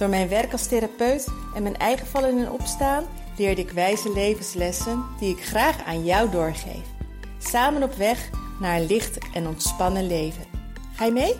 Door 0.00 0.08
mijn 0.08 0.28
werk 0.28 0.52
als 0.52 0.66
therapeut 0.66 1.28
en 1.54 1.62
mijn 1.62 1.76
eigen 1.76 2.06
vallen 2.06 2.38
en 2.38 2.50
opstaan 2.50 3.04
leerde 3.36 3.60
ik 3.60 3.70
wijze 3.70 4.12
levenslessen 4.12 5.04
die 5.18 5.36
ik 5.36 5.44
graag 5.44 5.84
aan 5.84 6.04
jou 6.04 6.30
doorgeef. 6.30 6.84
Samen 7.38 7.82
op 7.82 7.94
weg 7.94 8.30
naar 8.60 8.76
een 8.76 8.86
licht 8.86 9.18
en 9.34 9.46
ontspannen 9.46 10.06
leven. 10.06 10.44
Ga 10.94 11.04
je 11.04 11.12
mee? 11.12 11.34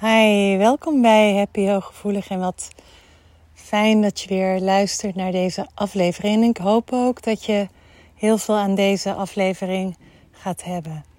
Hi, 0.00 0.56
welkom 0.56 1.02
bij 1.02 1.34
Happy 1.34 1.66
Hooggevoelig 1.66 2.28
en 2.28 2.40
wat 2.40 2.68
fijn 3.54 4.02
dat 4.02 4.20
je 4.20 4.28
weer 4.28 4.60
luistert 4.60 5.14
naar 5.14 5.32
deze 5.32 5.66
aflevering. 5.74 6.44
Ik 6.44 6.56
hoop 6.56 6.92
ook 6.92 7.22
dat 7.22 7.44
je 7.44 7.68
heel 8.14 8.38
veel 8.38 8.56
aan 8.56 8.74
deze 8.74 9.14
aflevering 9.14 9.96
gaat 10.30 10.64
hebben. 10.64 11.11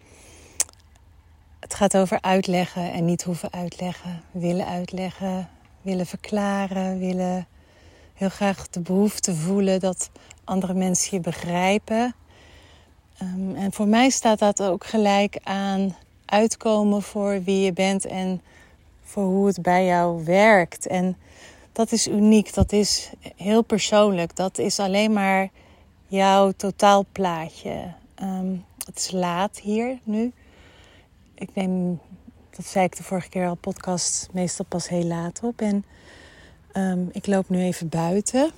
Het 1.63 1.73
gaat 1.73 1.97
over 1.97 2.21
uitleggen 2.21 2.91
en 2.91 3.05
niet 3.05 3.23
hoeven 3.23 3.51
uitleggen, 3.51 4.21
willen 4.31 4.65
uitleggen, 4.65 5.49
willen 5.81 6.05
verklaren, 6.05 6.99
willen 6.99 7.47
heel 8.13 8.29
graag 8.29 8.69
de 8.69 8.79
behoefte 8.79 9.35
voelen 9.35 9.79
dat 9.79 10.09
andere 10.43 10.73
mensen 10.73 11.17
je 11.17 11.23
begrijpen. 11.23 12.15
Um, 13.21 13.55
en 13.55 13.73
voor 13.73 13.87
mij 13.87 14.09
staat 14.09 14.39
dat 14.39 14.63
ook 14.63 14.85
gelijk 14.85 15.37
aan 15.43 15.95
uitkomen 16.25 17.01
voor 17.01 17.43
wie 17.43 17.61
je 17.61 17.73
bent 17.73 18.05
en 18.05 18.41
voor 19.03 19.23
hoe 19.23 19.47
het 19.47 19.61
bij 19.61 19.85
jou 19.85 20.23
werkt. 20.25 20.87
En 20.87 21.17
dat 21.71 21.91
is 21.91 22.07
uniek, 22.07 22.53
dat 22.53 22.71
is 22.71 23.11
heel 23.35 23.61
persoonlijk, 23.61 24.35
dat 24.35 24.57
is 24.57 24.79
alleen 24.79 25.13
maar 25.13 25.49
jouw 26.07 26.51
totaalplaatje. 26.51 27.93
Um, 28.21 28.65
het 28.85 28.97
is 28.97 29.11
laat 29.11 29.59
hier 29.59 29.99
nu. 30.03 30.33
Ik 31.35 31.49
neem, 31.53 31.99
dat 32.49 32.65
zei 32.65 32.85
ik 32.85 32.97
de 32.97 33.03
vorige 33.03 33.29
keer 33.29 33.47
al, 33.47 33.55
podcast 33.55 34.29
meestal 34.31 34.65
pas 34.65 34.89
heel 34.89 35.03
laat 35.03 35.39
op. 35.43 35.61
En 35.61 35.85
um, 36.73 37.09
ik 37.11 37.27
loop 37.27 37.49
nu 37.49 37.61
even 37.61 37.89
buiten. 37.89 38.51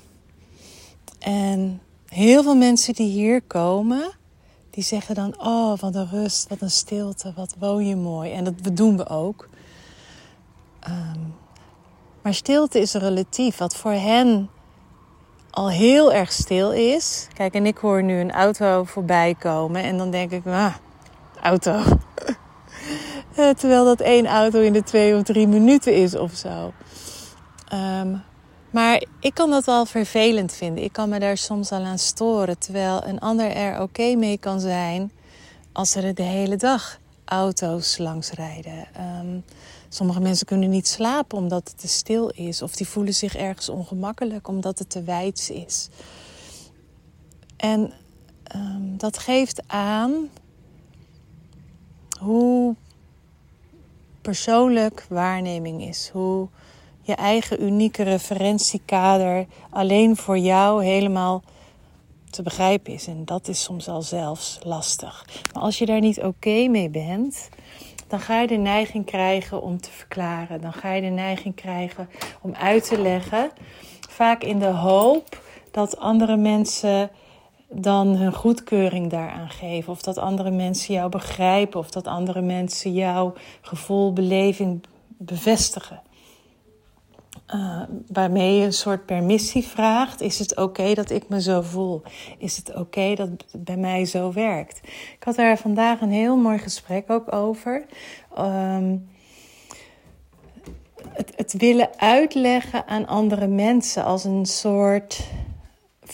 En 1.20 1.82
heel 2.08 2.44
veel 2.44 2.56
mensen 2.56 2.94
die 2.94 3.10
hier 3.10 3.42
komen, 3.42 4.12
die 4.70 4.84
zeggen 4.84 5.16
dan: 5.16 5.36
Oh, 5.40 5.80
wat 5.80 5.96
een 5.96 6.10
rust, 6.10 6.48
wat 6.48 6.62
een 6.62 6.72
stilte, 6.72 7.34
wat 7.36 7.56
woon 7.60 7.88
je 7.88 7.96
mooi. 7.96 8.32
En 8.32 8.44
dat 8.44 8.76
doen 8.76 8.98
we 8.98 9.08
ook. 9.08 9.50
Um, 10.88 11.34
maar 12.22 12.34
stilte 12.34 12.80
is 12.80 12.94
relatief. 12.94 13.58
Wat 13.58 13.76
voor 13.76 13.92
hen 13.92 14.50
al 15.50 15.70
heel 15.70 16.14
erg 16.14 16.32
stil 16.32 16.72
is. 16.72 17.28
Kijk, 17.34 17.54
en 17.54 17.66
ik 17.66 17.78
hoor 17.78 18.04
nu 18.04 18.20
een 18.20 18.32
auto 18.32 18.84
voorbij 18.84 19.36
komen. 19.40 19.84
En 19.84 19.98
dan 19.98 20.12
denk 20.12 20.32
ik, 20.32 20.46
ah, 20.46 20.76
auto. 21.42 21.84
Eh, 23.36 23.50
terwijl 23.50 23.86
dat 23.86 24.00
één 24.00 24.26
auto 24.26 24.60
in 24.60 24.74
de 24.74 24.84
twee 24.84 25.16
of 25.16 25.24
drie 25.24 25.48
minuten 25.48 25.96
is 25.96 26.16
of 26.16 26.34
zo. 26.34 26.74
Um, 27.74 28.24
maar 28.72 29.06
ik 29.20 29.34
kan 29.34 29.50
dat 29.50 29.66
wel 29.66 29.86
vervelend 29.86 30.54
vinden. 30.54 30.84
Ik 30.84 30.92
kan 30.92 31.10
me 31.10 31.20
daar 31.20 31.38
soms 31.38 31.72
al 31.72 31.84
aan 31.84 32.00
storen. 32.00 32.60
Terwijl 32.60 33.08
een 33.08 33.20
ander 33.20 33.52
er 33.52 33.82
oké 33.82 34.16
mee 34.16 34.38
kan 34.38 34.60
zijn 34.60 35.12
als 35.72 35.96
er 35.96 36.14
de 36.14 36.24
hele 36.24 36.56
dag 36.56 37.00
auto's 37.26 37.98
langs 37.98 38.32
rijden. 38.32 38.88
Um, 39.22 39.44
sommige 39.90 40.20
mensen 40.20 40.46
kunnen 40.46 40.70
niet 40.70 40.88
slapen 40.88 41.38
omdat 41.38 41.70
het 41.70 41.80
te 41.80 41.88
stil 41.88 42.30
is. 42.30 42.62
Of 42.62 42.76
die 42.76 42.88
voelen 42.88 43.14
zich 43.14 43.36
ergens 43.36 43.70
ongemakkelijk 43.70 44.48
omdat 44.48 44.80
het 44.80 44.90
te 44.90 45.04
wijd 45.04 45.50
is. 45.54 45.90
En 47.58 47.94
um, 48.56 48.98
dat 48.98 49.18
geeft 49.18 49.64
aan 49.68 50.30
hoe 52.20 52.76
persoonlijk 54.26 55.06
waarneming 55.10 55.88
is. 55.88 56.10
Hoe 56.14 56.48
je 57.02 57.16
eigen 57.16 57.64
unieke 57.64 58.04
referentiekader 58.04 59.46
alleen 59.70 60.16
voor 60.16 60.38
jou 60.38 60.86
helemaal 60.86 61.44
te 62.30 62.42
begrijpen 62.44 62.94
is. 62.94 63.08
En 63.08 63.26
dat 63.26 63.48
is 63.48 63.64
soms 63.64 63.88
al 63.88 64.02
zelfs 64.02 64.60
lastig. 64.64 65.26
Maar 65.54 65.64
als 65.64 65.78
je 65.78 65.86
daar 65.86 66.00
niet 66.00 66.22
oké 66.22 66.68
mee 66.68 66.90
bent, 66.90 67.50
dan 68.08 68.20
ga 68.20 68.42
je 68.42 68.48
de 68.48 68.56
neiging 68.56 69.06
krijgen 69.06 69.62
om 69.62 69.82
te 69.82 69.92
verklaren. 69.92 70.62
Dan 70.62 70.74
ga 70.74 70.92
je 70.94 71.02
de 71.02 71.08
neiging 71.08 71.56
krijgen 71.56 72.10
om 72.42 72.54
uit 72.54 72.88
te 72.88 73.02
leggen. 73.02 73.52
Vaak 74.10 74.44
in 74.44 74.60
de 74.60 74.66
hoop 74.66 75.42
dat 75.72 75.98
andere 75.98 76.36
mensen 76.36 77.10
dan 77.70 78.08
hun 78.08 78.34
goedkeuring 78.34 79.10
daaraan 79.10 79.50
geven. 79.50 79.92
Of 79.92 80.02
dat 80.02 80.18
andere 80.18 80.52
mensen 80.52 80.94
jou 80.94 81.10
begrijpen. 81.10 81.80
Of 81.80 81.90
dat 81.90 82.08
andere 82.08 82.42
mensen 82.42 82.94
jouw 82.94 83.34
gevoel, 83.62 84.14
beleving 84.14 84.84
bevestigen. 85.08 86.02
Uh, 87.56 87.82
waarmee 88.08 88.56
je 88.56 88.66
een 88.66 88.74
soort 88.74 89.06
permissie 89.06 89.64
vraagt. 89.64 90.22
Is 90.22 90.40
het 90.40 90.58
oké 90.58 90.94
dat 90.94 91.10
ik 91.10 91.30
me 91.30 91.42
zo 91.42 91.62
voel? 91.62 92.02
Is 92.38 92.58
het 92.58 92.76
oké 92.76 93.16
dat 93.16 93.28
het 93.28 93.46
bij 93.58 93.78
mij 93.78 94.06
zo 94.06 94.34
werkt? 94.34 94.80
Ik 95.18 95.24
had 95.24 95.36
daar 95.36 95.58
vandaag 95.58 96.02
een 96.02 96.12
heel 96.12 96.38
mooi 96.38 96.58
gesprek 96.58 97.10
ook 97.10 97.34
over. 97.34 97.86
Um, 98.40 99.10
het, 101.10 101.34
het 101.36 101.54
willen 101.54 101.90
uitleggen 101.98 102.88
aan 102.88 103.08
andere 103.08 103.48
mensen 103.48 104.04
als 104.04 104.24
een 104.24 104.46
soort 104.46 105.24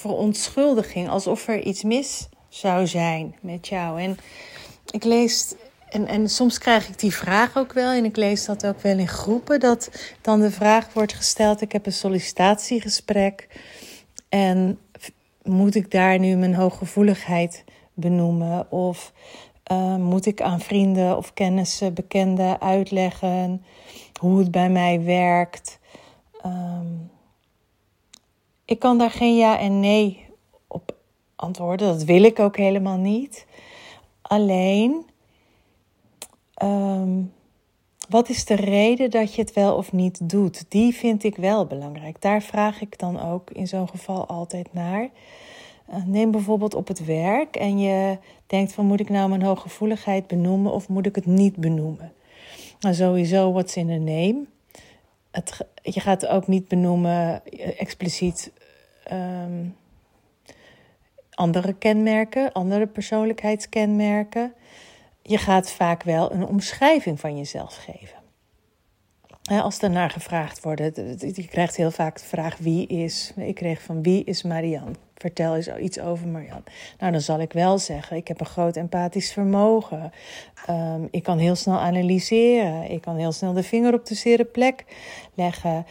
verontschuldiging, 0.01 1.09
alsof 1.09 1.47
er 1.47 1.61
iets 1.61 1.83
mis 1.83 2.29
zou 2.49 2.87
zijn 2.87 3.35
met 3.41 3.67
jou. 3.67 4.01
En 4.01 4.17
ik 4.91 5.03
lees, 5.03 5.53
en, 5.89 6.07
en 6.07 6.29
soms 6.29 6.57
krijg 6.57 6.89
ik 6.89 6.99
die 6.99 7.15
vraag 7.15 7.57
ook 7.57 7.73
wel, 7.73 7.91
en 7.91 8.05
ik 8.05 8.15
lees 8.15 8.45
dat 8.45 8.65
ook 8.65 8.81
wel 8.81 8.97
in 8.97 9.07
groepen, 9.07 9.59
dat 9.59 9.89
dan 10.21 10.41
de 10.41 10.51
vraag 10.51 10.93
wordt 10.93 11.13
gesteld: 11.13 11.61
ik 11.61 11.71
heb 11.71 11.85
een 11.85 11.93
sollicitatiegesprek 11.93 13.47
en 14.29 14.79
moet 15.43 15.75
ik 15.75 15.91
daar 15.91 16.19
nu 16.19 16.35
mijn 16.35 16.55
hooggevoeligheid 16.55 17.63
benoemen? 17.93 18.71
Of 18.71 19.13
uh, 19.71 19.95
moet 19.95 20.25
ik 20.25 20.41
aan 20.41 20.59
vrienden 20.59 21.17
of 21.17 21.33
kennissen, 21.33 21.93
bekenden 21.93 22.61
uitleggen 22.61 23.63
hoe 24.19 24.39
het 24.39 24.51
bij 24.51 24.69
mij 24.69 25.03
werkt? 25.03 25.79
Um, 26.45 27.09
ik 28.71 28.79
kan 28.79 28.97
daar 28.97 29.11
geen 29.11 29.35
ja 29.35 29.59
en 29.59 29.79
nee 29.79 30.25
op 30.67 30.95
antwoorden. 31.35 31.87
Dat 31.87 32.03
wil 32.03 32.23
ik 32.23 32.39
ook 32.39 32.57
helemaal 32.57 32.97
niet. 32.97 33.45
Alleen, 34.21 35.05
um, 36.63 37.33
wat 38.09 38.29
is 38.29 38.45
de 38.45 38.55
reden 38.55 39.11
dat 39.11 39.35
je 39.35 39.41
het 39.41 39.53
wel 39.53 39.75
of 39.75 39.91
niet 39.91 40.29
doet? 40.29 40.65
Die 40.67 40.95
vind 40.95 41.23
ik 41.23 41.35
wel 41.35 41.65
belangrijk. 41.65 42.21
Daar 42.21 42.41
vraag 42.41 42.81
ik 42.81 42.99
dan 42.99 43.21
ook 43.21 43.49
in 43.51 43.67
zo'n 43.67 43.89
geval 43.89 44.25
altijd 44.25 44.73
naar. 44.73 45.09
Uh, 45.89 46.05
neem 46.05 46.31
bijvoorbeeld 46.31 46.75
op 46.75 46.87
het 46.87 47.05
werk 47.05 47.55
en 47.55 47.79
je 47.79 48.17
denkt 48.47 48.73
van 48.73 48.85
moet 48.85 48.99
ik 48.99 49.09
nou 49.09 49.29
mijn 49.29 49.43
hooggevoeligheid 49.43 50.27
benoemen 50.27 50.71
of 50.71 50.89
moet 50.89 51.05
ik 51.05 51.15
het 51.15 51.25
niet 51.25 51.55
benoemen? 51.55 52.13
Nou, 52.79 52.95
sowieso 52.95 53.51
what's 53.51 53.75
in 53.75 53.89
a 53.89 53.97
name. 53.97 54.45
Het, 55.31 55.57
je 55.83 55.99
gaat 55.99 56.27
ook 56.27 56.47
niet 56.47 56.67
benoemen 56.67 57.45
eh, 57.45 57.79
expliciet 57.79 58.51
um, 59.11 59.75
andere 61.31 61.73
kenmerken, 61.73 62.51
andere 62.51 62.87
persoonlijkheidskenmerken. 62.87 64.53
Je 65.21 65.37
gaat 65.37 65.71
vaak 65.71 66.03
wel 66.03 66.31
een 66.31 66.45
omschrijving 66.45 67.19
van 67.19 67.37
jezelf 67.37 67.75
geven. 67.75 68.19
Als 69.41 69.81
er 69.81 69.89
naar 69.89 70.09
gevraagd 70.09 70.63
wordt, 70.63 70.79
je 71.35 71.47
krijgt 71.49 71.75
heel 71.75 71.91
vaak 71.91 72.17
de 72.17 72.25
vraag 72.25 72.57
wie 72.57 72.87
is. 72.87 73.33
Ik 73.35 73.55
kreeg 73.55 73.81
van 73.81 74.03
wie 74.03 74.23
is 74.23 74.43
Marianne? 74.43 74.91
Vertel 75.15 75.55
eens 75.55 75.67
iets 75.67 75.99
over 75.99 76.27
Marianne. 76.27 76.63
Nou, 76.99 77.11
dan 77.11 77.21
zal 77.21 77.39
ik 77.39 77.53
wel 77.53 77.77
zeggen, 77.77 78.17
ik 78.17 78.27
heb 78.27 78.39
een 78.39 78.45
groot 78.45 78.75
empathisch 78.75 79.33
vermogen. 79.33 80.11
Um, 80.69 81.07
ik 81.11 81.23
kan 81.23 81.37
heel 81.37 81.55
snel 81.55 81.79
analyseren. 81.79 82.91
Ik 82.91 83.01
kan 83.01 83.15
heel 83.15 83.31
snel 83.31 83.53
de 83.53 83.63
vinger 83.63 83.93
op 83.93 84.05
de 84.05 84.15
zere 84.15 84.45
plek 84.45 84.85
leggen. 85.33 85.85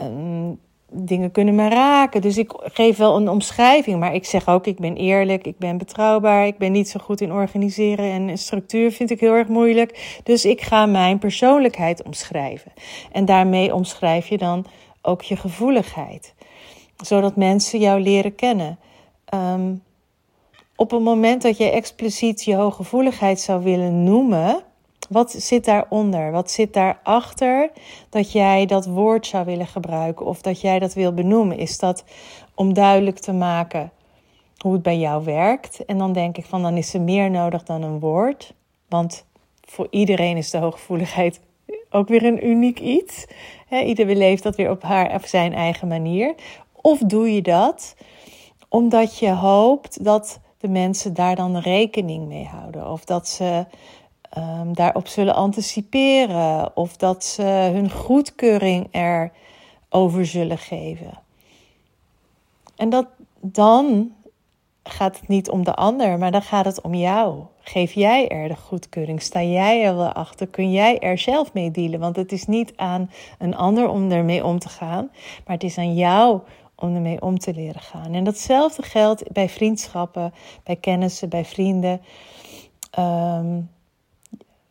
Um, 0.00 0.60
dingen 0.92 1.30
kunnen 1.30 1.54
me 1.54 1.68
raken. 1.68 2.20
Dus 2.20 2.38
ik 2.38 2.52
geef 2.56 2.96
wel 2.96 3.16
een 3.16 3.28
omschrijving, 3.28 3.98
maar 3.98 4.14
ik 4.14 4.24
zeg 4.24 4.48
ook: 4.48 4.66
ik 4.66 4.78
ben 4.78 4.96
eerlijk, 4.96 5.46
ik 5.46 5.58
ben 5.58 5.78
betrouwbaar, 5.78 6.46
ik 6.46 6.58
ben 6.58 6.72
niet 6.72 6.88
zo 6.88 7.00
goed 7.00 7.20
in 7.20 7.32
organiseren 7.32 8.10
en 8.10 8.38
structuur 8.38 8.92
vind 8.92 9.10
ik 9.10 9.20
heel 9.20 9.32
erg 9.32 9.48
moeilijk. 9.48 10.20
Dus 10.24 10.44
ik 10.44 10.60
ga 10.60 10.86
mijn 10.86 11.18
persoonlijkheid 11.18 12.02
omschrijven. 12.02 12.72
En 13.12 13.24
daarmee 13.24 13.74
omschrijf 13.74 14.28
je 14.28 14.38
dan 14.38 14.66
ook 15.02 15.22
je 15.22 15.36
gevoeligheid, 15.36 16.34
zodat 16.96 17.36
mensen 17.36 17.78
jou 17.78 18.00
leren 18.00 18.34
kennen. 18.34 18.78
Ehm, 19.24 19.72
op 20.76 20.90
het 20.90 21.02
moment 21.02 21.42
dat 21.42 21.56
je 21.56 21.70
expliciet 21.70 22.44
je 22.44 22.54
hooggevoeligheid 22.54 23.40
zou 23.40 23.62
willen 23.62 24.04
noemen, 24.04 24.62
wat 25.08 25.32
zit 25.32 25.64
daaronder? 25.64 26.32
Wat 26.32 26.50
zit 26.50 26.72
daarachter 26.72 27.70
dat 28.10 28.32
jij 28.32 28.66
dat 28.66 28.86
woord 28.86 29.26
zou 29.26 29.44
willen 29.44 29.66
gebruiken 29.66 30.26
of 30.26 30.40
dat 30.40 30.60
jij 30.60 30.78
dat 30.78 30.94
wil 30.94 31.12
benoemen? 31.12 31.58
Is 31.58 31.78
dat 31.78 32.04
om 32.54 32.74
duidelijk 32.74 33.18
te 33.18 33.32
maken 33.32 33.92
hoe 34.56 34.72
het 34.72 34.82
bij 34.82 34.98
jou 34.98 35.24
werkt? 35.24 35.84
En 35.84 35.98
dan 35.98 36.12
denk 36.12 36.36
ik 36.36 36.44
van 36.44 36.62
dan 36.62 36.76
is 36.76 36.94
er 36.94 37.00
meer 37.00 37.30
nodig 37.30 37.62
dan 37.62 37.82
een 37.82 38.00
woord. 38.00 38.54
Want 38.88 39.26
voor 39.60 39.86
iedereen 39.90 40.36
is 40.36 40.50
de 40.50 40.58
hooggevoeligheid 40.58 41.40
ook 41.90 42.08
weer 42.08 42.24
een 42.24 42.46
uniek 42.46 42.80
iets. 42.80 43.26
ieder 43.70 44.06
beleeft 44.06 44.42
dat 44.42 44.56
weer 44.56 44.70
op 44.70 44.82
haar 44.82 45.14
of 45.14 45.26
zijn 45.26 45.52
eigen 45.52 45.88
manier. 45.88 46.34
Of 46.72 46.98
doe 46.98 47.34
je 47.34 47.42
dat 47.42 47.94
omdat 48.68 49.18
je 49.18 49.30
hoopt 49.30 50.04
dat 50.04 50.40
de 50.58 50.68
mensen 50.68 51.14
daar 51.14 51.36
dan 51.36 51.56
rekening 51.56 52.26
mee 52.26 52.44
houden? 52.44 52.90
Of 52.90 53.04
dat 53.04 53.28
ze 53.28 53.66
um, 54.38 54.74
daarop 54.74 55.06
zullen 55.06 55.34
anticiperen 55.34 56.76
of 56.76 56.96
dat 56.96 57.24
ze 57.24 57.70
hun 57.72 57.90
goedkeuring 57.90 58.88
erover 59.90 60.26
zullen 60.26 60.58
geven. 60.58 61.18
En 62.76 62.88
dat 62.88 63.06
dan 63.40 64.12
gaat 64.82 65.20
het 65.20 65.28
niet 65.28 65.50
om 65.50 65.64
de 65.64 65.74
ander, 65.74 66.18
maar 66.18 66.30
dan 66.30 66.42
gaat 66.42 66.64
het 66.64 66.80
om 66.80 66.94
jou. 66.94 67.44
Geef 67.60 67.92
jij 67.92 68.28
er 68.28 68.48
de 68.48 68.56
goedkeuring? 68.56 69.22
Sta 69.22 69.42
jij 69.42 69.84
er 69.84 69.96
wel 69.96 70.12
achter? 70.12 70.46
Kun 70.46 70.72
jij 70.72 70.98
er 70.98 71.18
zelf 71.18 71.52
mee 71.52 71.70
dealen? 71.70 72.00
Want 72.00 72.16
het 72.16 72.32
is 72.32 72.46
niet 72.46 72.72
aan 72.76 73.10
een 73.38 73.56
ander 73.56 73.88
om 73.88 74.10
ermee 74.10 74.44
om 74.44 74.58
te 74.58 74.68
gaan, 74.68 75.10
maar 75.44 75.54
het 75.54 75.64
is 75.64 75.78
aan 75.78 75.94
jou 75.94 76.40
om 76.74 76.94
ermee 76.94 77.22
om 77.22 77.38
te 77.38 77.54
leren 77.54 77.80
gaan. 77.80 78.14
En 78.14 78.24
datzelfde 78.24 78.82
geldt 78.82 79.32
bij 79.32 79.48
vriendschappen, 79.48 80.34
bij 80.64 80.76
kennissen, 80.76 81.28
bij 81.28 81.44
vrienden. 81.44 82.00
Um, 82.98 83.70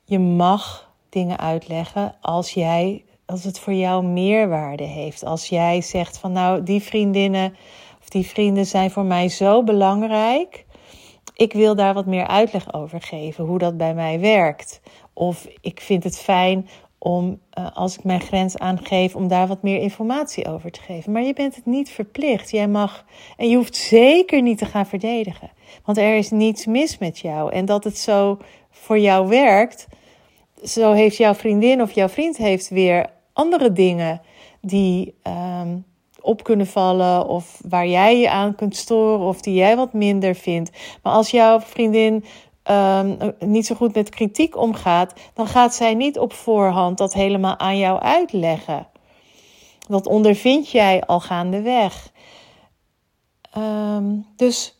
je 0.06 0.20
mag 0.20 0.94
dingen 1.10 1.38
uitleggen 1.38 2.16
als 2.22 2.52
jij 2.52 3.04
als 3.26 3.44
het 3.44 3.60
voor 3.60 3.74
jou 3.74 4.04
meerwaarde 4.04 4.84
heeft. 4.84 5.24
Als 5.24 5.50
jij 5.50 5.82
zegt 5.82 6.18
van 6.18 6.32
nou, 6.32 6.64
die 6.64 6.82
vriendinnen 6.82 7.56
of 8.02 8.10
die 8.10 8.26
vrienden 8.26 8.66
zijn 8.66 8.92
voor 8.92 9.06
mij 9.06 9.30
zo 9.30 9.64
belangrijk. 9.64 10.66
Ik 11.36 11.54
wil 11.54 11.76
daar 11.76 11.94
wat 11.94 12.06
meer 12.06 12.28
uitleg 12.28 12.74
over 12.74 13.02
geven, 13.02 13.46
hoe 13.46 13.58
dat 13.58 13.78
bij 13.78 13.94
mij 13.94 14.20
werkt. 14.20 14.82
Of 15.14 15.48
ik 15.62 15.82
vind 15.82 16.04
het 16.04 16.20
fijn 16.20 16.68
om, 16.98 17.40
uh, 17.60 17.68
als 17.74 17.98
ik 17.98 18.04
mijn 18.04 18.22
grens 18.22 18.58
aangeef, 18.58 19.16
om 19.16 19.28
daar 19.28 19.48
wat 19.48 19.62
meer 19.62 19.80
informatie 19.80 20.48
over 20.48 20.72
te 20.72 20.82
geven. 20.82 21.12
Maar 21.12 21.24
je 21.24 21.34
bent 21.34 21.56
het 21.56 21.66
niet 21.66 21.90
verplicht. 21.90 22.52
Jij 22.52 22.68
mag, 22.68 23.06
en 23.38 23.50
je 23.50 23.56
hoeft 23.56 23.76
zeker 23.76 24.42
niet 24.42 24.58
te 24.58 24.66
gaan 24.66 24.86
verdedigen. 24.86 25.52
Want 25.84 25.98
er 25.98 26.16
is 26.16 26.32
niets 26.32 26.66
mis 26.66 26.98
met 26.98 27.20
jou. 27.20 27.52
En 27.52 27.66
dat 27.66 27.84
het 27.84 27.98
zo 27.98 28.38
voor 28.76 29.00
jou 29.00 29.28
werkt, 29.28 29.88
zo 30.64 30.92
heeft 30.92 31.18
jouw 31.18 31.34
vriendin 31.34 31.82
of 31.82 31.92
jouw 31.92 32.10
vriend 32.10 32.38
heeft 32.38 32.70
weer 32.70 33.06
andere 33.34 33.72
dingen 33.72 34.22
die 34.62 35.16
um, 35.62 35.86
op 36.22 36.44
kunnen 36.44 36.68
vallen 36.68 37.28
of 37.28 37.62
waar 37.68 37.88
jij 37.88 38.20
je 38.20 38.30
aan 38.30 38.56
kunt 38.56 38.76
storen 38.76 39.28
of 39.28 39.42
die 39.42 39.54
jij 39.54 39.76
wat 39.76 39.94
minder 39.94 40.36
vindt. 40.36 40.72
Maar 41.04 41.14
als 41.14 41.32
jouw 41.32 41.60
vriendin 41.60 42.26
um, 42.72 43.18
niet 43.40 43.66
zo 43.66 43.76
goed 43.76 43.94
met 43.94 44.10
kritiek 44.10 44.58
omgaat, 44.58 45.14
dan 45.34 45.48
gaat 45.48 45.76
zij 45.76 45.94
niet 45.94 46.20
op 46.20 46.34
voorhand 46.34 46.98
dat 46.98 47.14
helemaal 47.14 47.60
aan 47.60 47.78
jou 47.78 48.00
uitleggen. 48.00 48.88
Dat 49.88 50.08
ondervind 50.08 50.70
jij 50.70 51.04
al 51.06 51.20
gaandeweg. 51.20 52.12
Um, 53.58 54.26
dus 54.36 54.75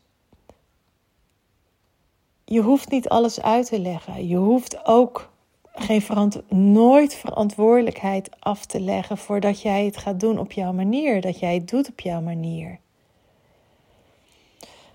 je 2.46 2.62
hoeft 2.62 2.90
niet 2.90 3.10
alles 3.10 3.42
uit 3.42 3.68
te 3.68 3.80
leggen. 3.80 4.28
Je 4.28 4.38
hoeft 4.38 4.86
ook 4.86 5.30
geen 5.76 6.02
verant 6.02 6.52
nooit 6.52 7.14
verantwoordelijkheid 7.14 8.30
af 8.40 8.66
te 8.66 8.80
leggen 8.80 9.18
voordat 9.18 9.62
jij 9.62 9.86
het 9.86 9.98
gaat 9.98 10.20
doen 10.20 10.40
op 10.40 10.52
jouw 10.52 10.74
manier, 10.74 11.22
dat 11.22 11.40
jij 11.40 11.54
het 11.54 11.70
doet 11.70 11.90
op 11.90 12.00
jouw 12.00 12.22
manier. 12.22 12.80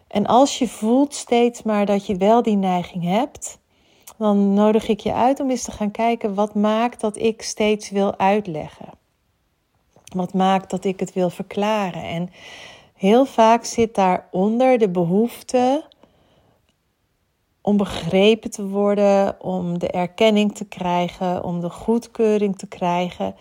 En 0.07 0.27
als 0.27 0.59
je 0.59 0.69
voelt 0.69 1.15
steeds 1.15 1.63
maar 1.63 1.87
dat 1.87 2.07
je 2.07 2.17
wel 2.17 2.43
die 2.43 2.57
neiging 2.57 3.05
hebt, 3.05 3.59
dan 4.19 4.55
nodig 4.55 4.89
ik 4.89 5.01
je 5.01 5.13
uit 5.13 5.41
om 5.41 5.51
eens 5.51 5.65
te 5.65 5.71
gaan 5.71 5.91
kijken 5.91 6.35
wat 6.35 6.55
maakt 6.55 7.01
dat 7.01 7.17
ik 7.17 7.43
steeds 7.43 7.91
wil 7.91 8.19
uitleggen. 8.19 8.89
Wat 10.15 10.35
maakt 10.35 10.71
dat 10.71 10.85
ik 10.85 11.01
het 11.01 11.13
wil 11.13 11.31
verklaren. 11.31 12.03
En 12.03 12.31
heel 12.95 13.25
vaak 13.25 13.65
zit 13.65 13.95
daaronder 13.95 14.79
de 14.79 14.89
behoefte 14.89 15.85
om 17.63 17.77
begrepen 17.77 18.51
te 18.51 18.67
worden, 18.67 19.37
om 19.41 19.79
de 19.79 19.91
erkenning 19.91 20.55
te 20.55 20.65
krijgen, 20.65 21.45
om 21.45 21.61
de 21.61 21.71
goedkeuring 21.71 22.59
te 22.59 22.67
krijgen. 22.67 23.35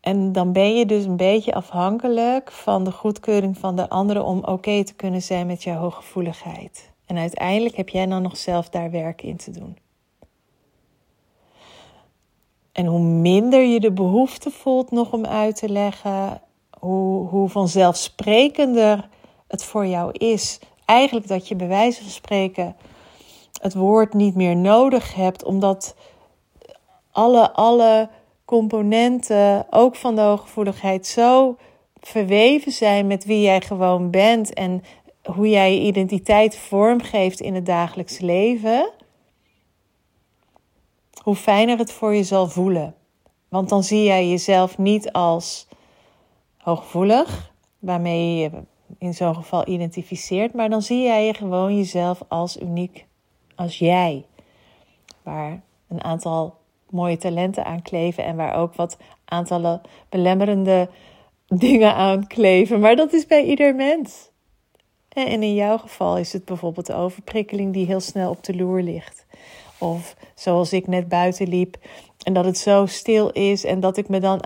En 0.00 0.32
dan 0.32 0.52
ben 0.52 0.76
je 0.76 0.86
dus 0.86 1.04
een 1.04 1.16
beetje 1.16 1.54
afhankelijk 1.54 2.52
van 2.52 2.84
de 2.84 2.92
goedkeuring 2.92 3.58
van 3.58 3.76
de 3.76 3.88
anderen 3.88 4.24
om 4.24 4.44
oké 4.44 4.84
te 4.84 4.94
kunnen 4.94 5.22
zijn 5.22 5.46
met 5.46 5.62
jouw 5.62 5.76
hooggevoeligheid. 5.76 6.90
En 7.06 7.16
uiteindelijk 7.16 7.76
heb 7.76 7.88
jij 7.88 8.06
dan 8.06 8.22
nog 8.22 8.36
zelf 8.36 8.68
daar 8.68 8.90
werk 8.90 9.22
in 9.22 9.36
te 9.36 9.50
doen. 9.50 9.76
En 12.72 12.86
hoe 12.86 13.00
minder 13.00 13.60
je 13.60 13.80
de 13.80 13.92
behoefte 13.92 14.50
voelt 14.50 14.90
nog 14.90 15.12
om 15.12 15.26
uit 15.26 15.56
te 15.56 15.68
leggen, 15.68 16.40
hoe, 16.78 17.28
hoe 17.28 17.48
vanzelfsprekender 17.48 19.08
het 19.46 19.64
voor 19.64 19.86
jou 19.86 20.12
is 20.12 20.58
eigenlijk 20.86 21.28
dat 21.28 21.48
je 21.48 21.56
bij 21.56 21.68
wijze 21.68 22.02
van 22.02 22.10
spreken 22.10 22.76
het 23.60 23.74
woord 23.74 24.14
niet 24.14 24.34
meer 24.34 24.56
nodig 24.56 25.14
hebt, 25.14 25.44
omdat 25.44 25.96
alle, 27.10 27.52
alle 27.52 28.08
componenten, 28.44 29.66
ook 29.70 29.96
van 29.96 30.14
de 30.14 30.20
hooggevoeligheid, 30.20 31.06
zo 31.06 31.56
verweven 32.00 32.72
zijn 32.72 33.06
met 33.06 33.24
wie 33.24 33.40
jij 33.40 33.60
gewoon 33.60 34.10
bent 34.10 34.54
en 34.54 34.82
hoe 35.22 35.48
jij 35.48 35.74
je 35.74 35.80
identiteit 35.80 36.56
vormgeeft 36.56 37.40
in 37.40 37.54
het 37.54 37.66
dagelijks 37.66 38.18
leven, 38.18 38.90
hoe 41.22 41.34
fijner 41.34 41.78
het 41.78 41.92
voor 41.92 42.14
je 42.14 42.24
zal 42.24 42.48
voelen. 42.48 42.94
Want 43.48 43.68
dan 43.68 43.82
zie 43.82 44.02
jij 44.02 44.28
jezelf 44.28 44.78
niet 44.78 45.12
als 45.12 45.68
hooggevoelig, 46.56 47.52
waarmee 47.78 48.36
je 48.36 48.50
in 48.98 49.14
zo'n 49.14 49.34
geval 49.34 49.68
identificeert, 49.68 50.54
maar 50.54 50.70
dan 50.70 50.82
zie 50.82 51.02
jij 51.02 51.26
je 51.26 51.34
gewoon 51.34 51.76
jezelf 51.76 52.22
als 52.28 52.60
uniek, 52.60 53.06
als 53.54 53.78
jij. 53.78 54.24
Waar 55.22 55.62
een 55.88 56.04
aantal 56.04 56.54
mooie 56.90 57.16
talenten 57.16 57.64
aan 57.64 57.82
kleven 57.82 58.24
en 58.24 58.36
waar 58.36 58.54
ook 58.54 58.74
wat 58.74 58.96
aantallen 59.24 59.80
belemmerende 60.08 60.88
dingen 61.46 61.94
aan 61.94 62.26
kleven. 62.26 62.80
Maar 62.80 62.96
dat 62.96 63.12
is 63.12 63.26
bij 63.26 63.44
ieder 63.44 63.74
mens. 63.74 64.30
En 65.08 65.42
in 65.42 65.54
jouw 65.54 65.78
geval 65.78 66.18
is 66.18 66.32
het 66.32 66.44
bijvoorbeeld 66.44 66.86
de 66.86 66.94
overprikkeling 66.94 67.72
die 67.72 67.86
heel 67.86 68.00
snel 68.00 68.30
op 68.30 68.44
de 68.44 68.56
loer 68.56 68.82
ligt. 68.82 69.26
Of 69.78 70.16
zoals 70.34 70.72
ik 70.72 70.86
net 70.86 71.08
buiten 71.08 71.48
liep 71.48 71.76
en 72.22 72.32
dat 72.32 72.44
het 72.44 72.58
zo 72.58 72.86
stil 72.86 73.30
is 73.30 73.64
en 73.64 73.80
dat 73.80 73.96
ik 73.96 74.08
me 74.08 74.20
dan 74.20 74.40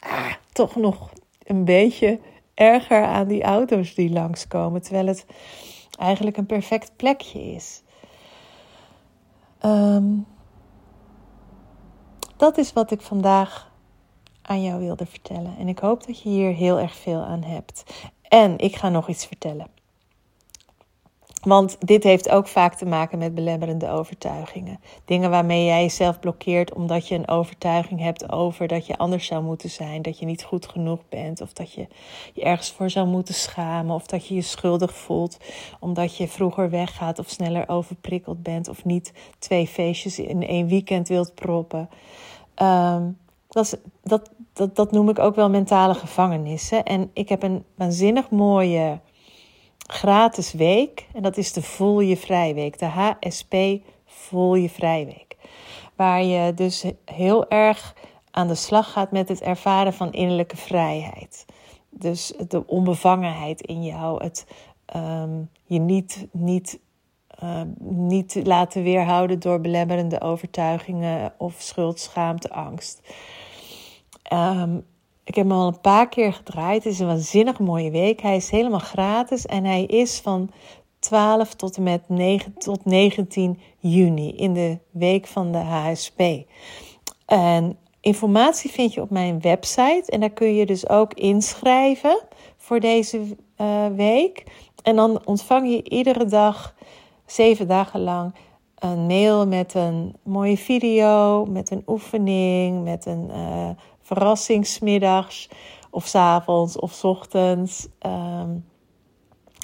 ah, 0.00 0.32
toch 0.52 0.76
nog 0.76 1.12
een 1.44 1.64
beetje 1.64 2.18
erger 2.54 3.04
aan 3.04 3.28
die 3.28 3.42
auto's 3.42 3.94
die 3.94 4.10
langskomen, 4.10 4.82
terwijl 4.82 5.06
het 5.06 5.26
eigenlijk 5.98 6.36
een 6.36 6.46
perfect 6.46 6.96
plekje 6.96 7.52
is. 7.52 7.82
Ehm, 9.58 10.04
dat 12.36 12.58
is 12.58 12.72
wat 12.72 12.90
ik 12.90 13.00
vandaag 13.00 13.72
aan 14.42 14.62
jou 14.62 14.80
wilde 14.80 15.06
vertellen. 15.06 15.56
En 15.58 15.68
ik 15.68 15.78
hoop 15.78 16.06
dat 16.06 16.22
je 16.22 16.28
hier 16.28 16.52
heel 16.52 16.78
erg 16.78 16.94
veel 16.96 17.20
aan 17.20 17.42
hebt. 17.42 17.84
En 18.22 18.58
ik 18.58 18.76
ga 18.76 18.88
nog 18.88 19.08
iets 19.08 19.26
vertellen. 19.26 19.73
Want 21.44 21.76
dit 21.80 22.02
heeft 22.02 22.30
ook 22.30 22.48
vaak 22.48 22.74
te 22.74 22.86
maken 22.86 23.18
met 23.18 23.34
belemmerende 23.34 23.90
overtuigingen. 23.90 24.80
Dingen 25.04 25.30
waarmee 25.30 25.64
jij 25.64 25.82
jezelf 25.82 26.20
blokkeert 26.20 26.74
omdat 26.74 27.08
je 27.08 27.14
een 27.14 27.28
overtuiging 27.28 28.00
hebt 28.00 28.32
over 28.32 28.66
dat 28.66 28.86
je 28.86 28.96
anders 28.96 29.26
zou 29.26 29.42
moeten 29.42 29.70
zijn, 29.70 30.02
dat 30.02 30.18
je 30.18 30.26
niet 30.26 30.44
goed 30.44 30.66
genoeg 30.66 31.00
bent, 31.08 31.40
of 31.40 31.52
dat 31.52 31.72
je 31.72 31.86
je 32.32 32.42
ergens 32.42 32.70
voor 32.70 32.90
zou 32.90 33.06
moeten 33.06 33.34
schamen, 33.34 33.94
of 33.94 34.06
dat 34.06 34.26
je 34.26 34.34
je 34.34 34.42
schuldig 34.42 34.94
voelt 34.94 35.36
omdat 35.80 36.16
je 36.16 36.28
vroeger 36.28 36.70
weggaat 36.70 37.18
of 37.18 37.28
sneller 37.28 37.68
overprikkeld 37.68 38.42
bent, 38.42 38.68
of 38.68 38.84
niet 38.84 39.12
twee 39.38 39.66
feestjes 39.66 40.18
in 40.18 40.46
één 40.46 40.66
weekend 40.66 41.08
wilt 41.08 41.34
proppen. 41.34 41.88
Um, 42.62 43.18
dat, 43.48 43.78
dat, 44.02 44.30
dat, 44.52 44.76
dat 44.76 44.92
noem 44.92 45.08
ik 45.08 45.18
ook 45.18 45.34
wel 45.34 45.50
mentale 45.50 45.94
gevangenissen. 45.94 46.84
En 46.84 47.10
ik 47.12 47.28
heb 47.28 47.42
een 47.42 47.64
waanzinnig 47.74 48.30
mooie 48.30 49.00
gratis 49.86 50.52
week. 50.52 51.06
En 51.12 51.22
dat 51.22 51.36
is 51.36 51.52
de 51.52 51.62
Voel 51.62 52.00
je 52.00 52.16
Vrijweek. 52.16 52.78
De 52.78 52.86
HSP 52.86 53.54
Voel 54.04 54.54
je 54.54 54.70
Vrijweek. 54.70 55.36
Waar 55.96 56.22
je 56.22 56.54
dus 56.54 56.84
heel 57.04 57.48
erg 57.48 57.94
aan 58.30 58.48
de 58.48 58.54
slag 58.54 58.92
gaat 58.92 59.10
met 59.10 59.28
het 59.28 59.40
ervaren 59.40 59.92
van 59.92 60.12
innerlijke 60.12 60.56
vrijheid. 60.56 61.44
Dus 61.90 62.32
de 62.48 62.66
onbevangenheid 62.66 63.60
in 63.60 63.84
jou. 63.84 64.24
Het 64.24 64.46
ehm, 64.84 65.42
je 65.64 65.78
niet, 65.78 66.26
niet, 66.32 66.80
ehm, 67.28 67.68
niet 67.78 68.40
laten 68.44 68.82
weerhouden 68.82 69.40
door 69.40 69.60
belemmerende 69.60 70.20
overtuigingen 70.20 71.34
of 71.38 71.54
schuld, 71.58 72.00
schaamte, 72.00 72.50
angst. 72.50 73.00
Ehm, 74.22 74.78
ik 75.24 75.34
heb 75.34 75.48
hem 75.48 75.58
al 75.58 75.66
een 75.66 75.80
paar 75.80 76.08
keer 76.08 76.32
gedraaid. 76.32 76.84
Het 76.84 76.92
is 76.92 76.98
een 76.98 77.06
waanzinnig 77.06 77.58
mooie 77.58 77.90
week. 77.90 78.20
Hij 78.20 78.36
is 78.36 78.50
helemaal 78.50 78.78
gratis 78.78 79.46
en 79.46 79.64
hij 79.64 79.84
is 79.84 80.20
van 80.20 80.50
12 80.98 81.54
tot 81.54 81.76
en 81.76 81.82
met 81.82 82.08
9, 82.08 82.54
tot 82.58 82.84
19 82.84 83.60
juni 83.78 84.36
in 84.36 84.52
de 84.52 84.78
week 84.90 85.26
van 85.26 85.52
de 85.52 85.58
HSP. 85.58 86.22
En 87.26 87.78
informatie 88.00 88.70
vind 88.70 88.94
je 88.94 89.00
op 89.00 89.10
mijn 89.10 89.40
website 89.40 90.04
en 90.06 90.20
daar 90.20 90.30
kun 90.30 90.54
je 90.54 90.66
dus 90.66 90.88
ook 90.88 91.14
inschrijven 91.14 92.20
voor 92.56 92.80
deze 92.80 93.20
uh, 93.60 93.86
week. 93.86 94.44
En 94.82 94.96
dan 94.96 95.20
ontvang 95.24 95.70
je 95.70 95.82
iedere 95.82 96.24
dag, 96.24 96.74
zeven 97.26 97.68
dagen 97.68 98.00
lang, 98.00 98.34
een 98.78 99.06
mail 99.06 99.46
met 99.46 99.74
een 99.74 100.16
mooie 100.22 100.56
video, 100.56 101.44
met 101.44 101.70
een 101.70 101.82
oefening, 101.86 102.84
met 102.84 103.06
een 103.06 103.28
uh, 103.30 103.68
verrassingsmiddags 104.04 105.48
of 105.90 106.06
s 106.06 106.14
avonds 106.14 106.78
of 106.78 106.92
s 106.92 107.04
ochtends. 107.04 107.88
Um, 108.06 108.64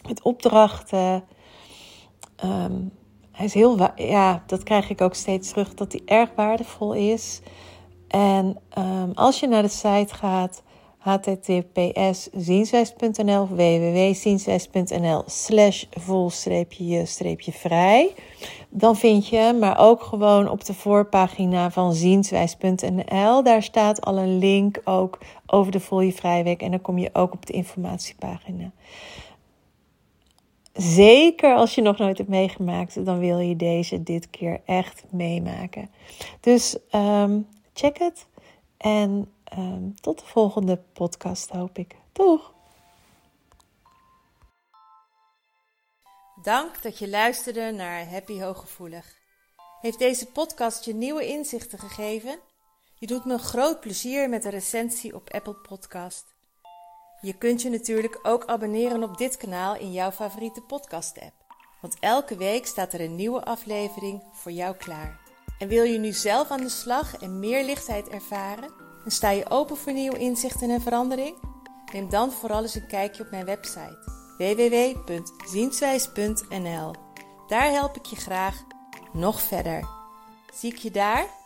met 0.09 0.23
opdrachten. 0.23 1.25
Um, 2.45 2.93
hij 3.33 3.45
is 3.45 3.55
heel, 3.55 3.79
ja, 3.95 4.43
dat 4.47 4.63
krijg 4.63 4.91
ik 4.91 5.01
ook 5.01 5.15
steeds 5.15 5.49
terug, 5.49 5.75
dat 5.75 5.93
hij 5.93 6.03
erg 6.05 6.31
waardevol 6.37 6.93
is. 6.93 7.41
En 8.09 8.61
um, 8.79 9.13
als 9.15 9.41
je 9.41 9.49
naar 9.49 9.63
de 9.63 9.69
site 9.69 10.15
gaat, 10.15 10.63
https 11.01 12.29
zienswijs.nl 12.33 13.49
www.zienswijs.nl 13.49 15.23
slash 15.27 15.85
vol-je-vrij. 15.91 17.35
Dan 18.69 18.97
vind 18.97 19.29
je, 19.29 19.57
maar 19.61 19.79
ook 19.79 20.03
gewoon 20.03 20.49
op 20.49 20.65
de 20.65 20.75
voorpagina 20.75 21.71
van 21.71 21.95
zienswijs.nl. 21.95 23.43
Daar 23.43 23.63
staat 23.63 24.01
al 24.01 24.19
een 24.19 24.39
link 24.39 24.81
ook 24.85 25.19
over 25.47 25.73
de 25.73 25.81
Vol 25.81 26.01
je 26.01 26.13
Vrijweek. 26.13 26.63
En 26.63 26.71
dan 26.71 26.81
kom 26.81 26.99
je 26.99 27.11
ook 27.13 27.33
op 27.33 27.47
de 27.47 27.53
informatiepagina. 27.53 28.71
Zeker 30.73 31.55
als 31.55 31.75
je 31.75 31.83
nog 31.83 31.99
nooit 31.99 32.19
hebt 32.19 32.31
meegemaakt, 32.31 33.05
dan 33.05 33.19
wil 33.19 33.39
je 33.39 33.57
deze 33.57 34.03
dit 34.03 34.31
keer 34.31 34.61
echt 34.65 35.05
meemaken. 35.11 35.91
Dus 36.41 36.77
um, 36.95 37.47
check 37.73 37.99
het. 37.99 38.27
En 38.77 39.29
um, 39.59 39.95
tot 40.01 40.19
de 40.19 40.27
volgende 40.27 40.77
podcast, 40.93 41.51
hoop 41.51 41.79
ik. 41.79 41.97
Doeg! 42.13 42.53
Dank 46.43 46.83
dat 46.83 46.99
je 46.99 47.09
luisterde 47.09 47.71
naar 47.71 48.11
Happy 48.11 48.41
Hooggevoelig. 48.41 49.19
Heeft 49.81 49.99
deze 49.99 50.27
podcast 50.27 50.85
je 50.85 50.95
nieuwe 50.95 51.27
inzichten 51.27 51.79
gegeven? 51.79 52.39
Je 52.95 53.07
doet 53.07 53.25
me 53.25 53.39
groot 53.39 53.81
plezier 53.81 54.29
met 54.29 54.45
een 54.45 54.51
recensie 54.51 55.15
op 55.15 55.31
Apple 55.31 55.55
Podcast. 55.55 56.25
Je 57.21 57.33
kunt 57.39 57.63
je 57.63 57.71
natuurlijk 57.71 58.19
ook 58.23 58.47
abonneren 58.47 59.03
op 59.03 59.19
dit 59.19 59.37
kanaal 59.37 59.77
in 59.77 59.93
jouw 59.93 60.11
favoriete 60.11 60.61
podcast-app. 60.61 61.35
Want 61.81 61.97
elke 62.01 62.37
week 62.37 62.67
staat 62.67 62.93
er 62.93 63.01
een 63.01 63.17
nieuwe 63.17 63.45
aflevering 63.45 64.23
voor 64.33 64.53
jou 64.53 64.77
klaar. 64.77 65.21
En 65.59 65.69
wil 65.69 65.83
je 65.83 65.99
nu 65.99 66.13
zelf 66.13 66.51
aan 66.51 66.61
de 66.61 66.69
slag 66.69 67.17
en 67.17 67.39
meer 67.39 67.65
lichtheid 67.65 68.09
ervaren? 68.09 68.90
En 69.05 69.11
sta 69.11 69.31
je 69.31 69.51
open 69.51 69.77
voor 69.77 69.93
nieuwe 69.93 70.19
inzichten 70.19 70.71
en 70.71 70.81
verandering? 70.81 71.37
Neem 71.93 72.11
dan 72.11 72.33
vooral 72.33 72.63
eens 72.63 72.75
een 72.75 72.87
kijkje 72.87 73.23
op 73.23 73.31
mijn 73.31 73.45
website 73.45 73.99
www.zienswijs.nl. 74.39 76.95
Daar 77.47 77.71
help 77.71 77.97
ik 77.97 78.07
je 78.07 78.17
graag 78.17 78.63
nog 79.13 79.41
verder. 79.41 79.89
Zie 80.55 80.73
ik 80.73 80.79
je 80.79 80.91
daar? 80.91 81.40